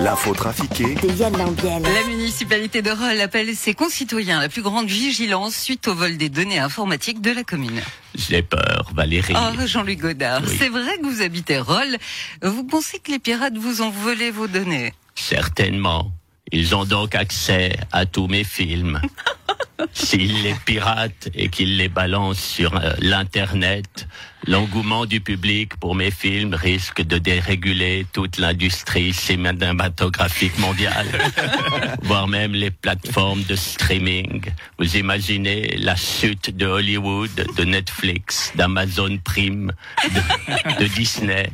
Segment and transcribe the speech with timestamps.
[0.00, 1.82] L'info trafiquée de Yann Lambiel.
[1.82, 6.16] La municipalité de Rolles appelle ses concitoyens à la plus grande vigilance suite au vol
[6.18, 7.80] des données informatiques de la commune.
[8.14, 9.34] J'ai peur, Valérie.
[9.36, 10.56] Oh, Jean-Luc Godard, Oui.
[10.58, 11.96] c'est vrai que vous habitez Rolles.
[12.42, 14.92] Vous pensez que les pirates vous ont volé vos données?
[15.14, 16.12] Certainement.
[16.52, 19.00] Ils ont donc accès à tous mes films.
[19.92, 24.06] S'ils les piratent et qu'ils les balancent sur euh, l'Internet,
[24.46, 31.06] l'engouement du public pour mes films risque de déréguler toute l'industrie cinématographique mondiale,
[32.02, 34.42] voire même les plateformes de streaming.
[34.78, 39.72] Vous imaginez la chute de Hollywood, de Netflix, d'Amazon Prime,
[40.14, 41.50] de, de Disney.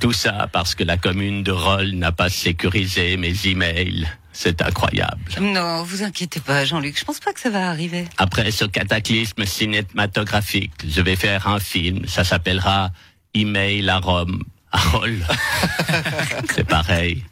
[0.00, 4.08] Tout ça parce que la commune de Rolles n'a pas sécurisé mes emails.
[4.32, 5.22] C'est incroyable.
[5.40, 6.98] Non, vous inquiétez pas, Jean-Luc.
[6.98, 8.06] Je pense pas que ça va arriver.
[8.18, 12.06] Après ce cataclysme cinématographique, je vais faire un film.
[12.06, 12.90] Ça s'appellera
[13.34, 14.42] Email à Rome.
[16.54, 17.24] C'est pareil.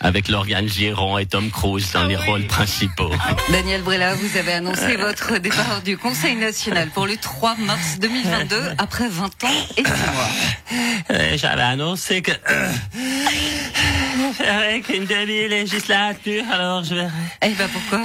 [0.00, 3.10] Avec Lauriane Giron et Tom Cruise dans les rôles principaux.
[3.50, 8.56] Daniel Brella, vous avez annoncé votre départ du Conseil national pour le 3 mars 2022
[8.78, 11.36] après 20 ans et 6 mois.
[11.36, 12.32] J'avais annoncé que
[14.40, 17.10] avec une demi-législature, alors je verrai.
[17.42, 18.00] Eh ben pourquoi?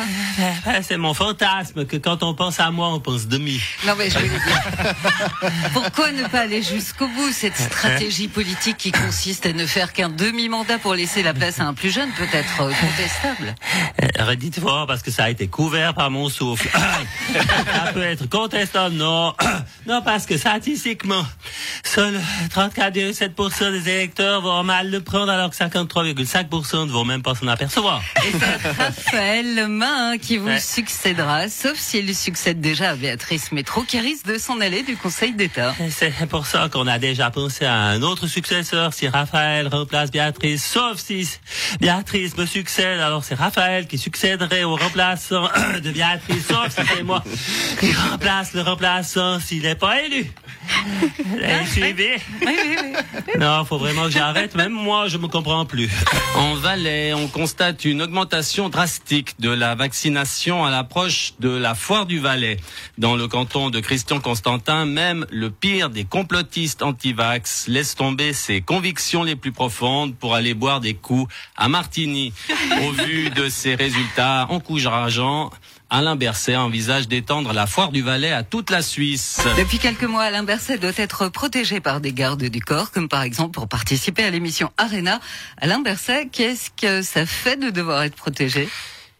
[0.66, 3.62] Ben, C'est mon fantasme que quand on pense à moi, on pense demi.
[3.86, 4.96] Non mais je voulais dire.
[5.74, 10.10] Pourquoi ne pas aller jusqu'au bout cette stratégie politique qui consiste à ne faire qu'un
[10.10, 13.56] demi-mandat pour laisser la place à un plus jeune peut-être euh, contestable?
[14.02, 16.70] Euh, Redites fort parce que ça a été couvert par mon souffle.
[17.34, 19.34] ça peut être contestable, non?
[19.88, 21.26] non, parce que statistiquement,
[21.84, 22.20] seuls
[22.56, 25.56] 34,7% des électeurs vont mal le prendre alors que
[26.24, 28.02] 53,5% ne vont même pas s'en apercevoir.
[28.26, 30.60] Et c'est Raphaël Main qui vous Ouais.
[30.60, 35.34] succédera, sauf s'il succède déjà à Béatrice Métro qui risque de s'en aller du Conseil
[35.34, 35.74] d'État.
[35.90, 40.64] C'est pour ça qu'on a déjà pensé à un autre successeur si Raphaël remplace Béatrice,
[40.66, 41.30] sauf si
[41.80, 45.48] Béatrice me succède, alors c'est Raphaël qui succéderait au remplaçant
[45.84, 47.24] de Béatrice, sauf si c'est moi
[47.80, 50.30] qui remplace le remplaçant s'il n'est pas élu.
[51.26, 52.04] Vous avez suivi?
[52.46, 53.34] Oui, oui, oui.
[53.40, 55.90] Non, faut vraiment que j'arrête, même moi je me comprends plus.
[56.36, 62.06] En Valais, on constate une augmentation drastique de la vaccination à l'approche de la foire
[62.06, 62.58] du Valais.
[62.98, 68.62] Dans le canton de Christian Constantin, même le pire des complotistes anti-vax laisse tomber ses
[68.62, 72.34] convictions les plus profondes pour aller boire des coups à Martigny.
[72.88, 75.52] Au vu de ces résultats encourageants,
[75.94, 79.42] Alain Berset envisage d'étendre la foire du Valais à toute la Suisse.
[79.58, 83.24] Depuis quelques mois, Alain Berset doit être protégé par des gardes du corps, comme par
[83.24, 85.20] exemple pour participer à l'émission Arena.
[85.58, 88.70] Alain Berset, qu'est-ce que ça fait de devoir être protégé?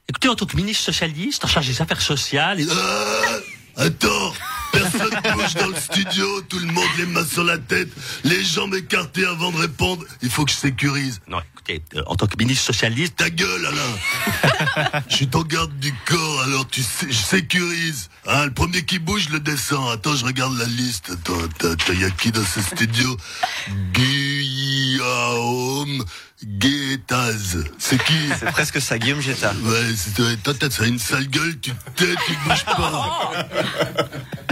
[0.08, 3.40] Écoutez, en tant que ministre socialiste, en charge des affaires sociales, et- Euh,
[3.76, 4.34] attends,
[4.72, 5.10] personne
[5.56, 7.90] dans le studio, tout le monde les mains sur la tête,
[8.24, 10.04] les jambes écartées avant de répondre.
[10.22, 11.22] Il faut que je sécurise.
[11.28, 15.02] non, écoutez, euh, en tant que ministre socialiste, Ta gueule, Alain.
[15.10, 18.10] je suis ton garde du corps, alors tu sais, je sécurise.
[18.28, 19.92] Hein, le premier qui bouge, je le descend.
[19.92, 21.12] Attends, je regarde la liste.
[21.12, 23.18] Attends, attends, attends, y a qui dans ce studio?
[25.86, 26.04] Guillaume
[26.44, 27.58] Guettaz.
[27.78, 29.54] C'est qui C'est presque ça, Guillaume Jetta.
[29.64, 33.32] Ouais, c'est toi, t'as une sale gueule, tu te tais, tu bouges pas.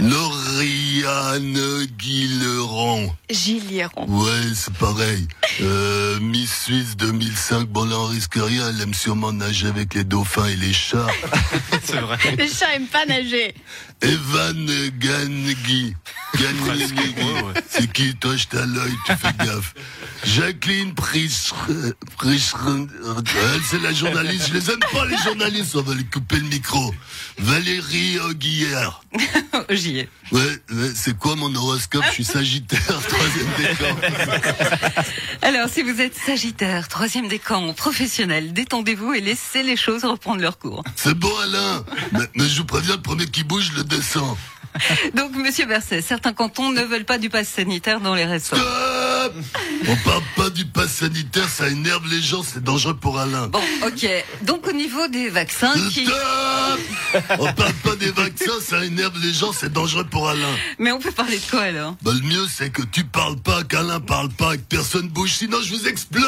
[0.00, 3.14] Lauriane Guilleron.
[3.28, 4.06] Gilles Hieron.
[4.08, 5.28] Ouais, c'est pareil.
[5.62, 10.04] Euh, Miss Suisse 2005, bon là on risque rien, elle aime sûrement nager avec les
[10.04, 11.06] dauphins et les chats.
[11.84, 12.16] C'est vrai.
[12.38, 13.54] Les chats aiment pas nager.
[14.00, 14.66] Evan
[14.98, 15.94] Gangi.
[16.34, 16.94] Gangi.
[17.68, 19.74] C'est qui toi je à l'œil, tu fais gaffe.
[20.24, 21.52] Jacqueline Prisch.
[22.18, 26.36] Prisch- Elle c'est la journaliste, je les aime pas les journalistes, on va lui couper
[26.36, 26.94] le micro.
[27.38, 29.02] Valérie Auguillère.
[29.68, 30.08] Ai.
[30.32, 30.40] Ouais,
[30.72, 32.04] ouais, c'est quoi mon horoscope?
[32.08, 33.96] Je suis Sagittaire, troisième décan.
[35.42, 40.58] Alors, si vous êtes Sagittaire, troisième décan, professionnel, détendez-vous et laissez les choses reprendre leur
[40.58, 40.84] cours.
[40.96, 44.36] C'est bon Alain, mais, mais je vous préviens, le premier qui bouge, le descends.
[45.14, 48.62] Donc, Monsieur Berset, certains cantons ne veulent pas du pass sanitaire dans les restaurants.
[49.88, 53.48] On parle pas du pass sanitaire, ça énerve les gens, c'est dangereux pour Alain.
[53.48, 54.06] Bon, ok.
[54.42, 56.06] Donc, au niveau des vaccins qui...
[57.38, 60.56] On parle pas des vaccins, ça énerve les gens, c'est dangereux pour Alain.
[60.78, 61.96] Mais on peut parler de quoi, alors?
[62.02, 65.58] Bah, le mieux, c'est que tu parles pas, qu'Alain parle pas, que personne bouge, sinon
[65.62, 66.24] je vous explose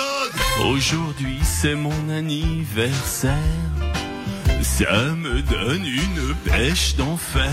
[0.64, 3.36] Aujourd'hui, c'est mon anniversaire.
[4.62, 7.52] Ça me donne une pêche d'enfer.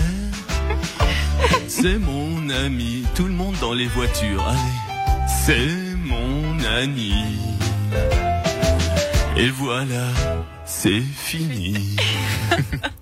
[1.68, 4.46] C'est mon ami, tout le monde dans les voitures.
[4.46, 4.58] Allez,
[5.50, 7.12] c'est mon ami.
[9.36, 10.06] Et voilà,
[10.64, 11.96] c'est fini.